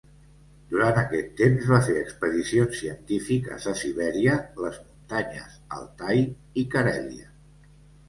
[0.69, 6.29] Durant aquest temps va fer expedicions científiques a Sibèria, les Muntanyes Altai
[6.65, 7.35] i Carèlia.